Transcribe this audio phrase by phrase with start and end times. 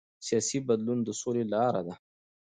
[0.27, 1.93] سیاسي بدلون د سولې لاره ده